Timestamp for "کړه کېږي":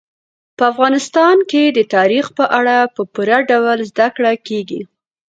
4.15-4.81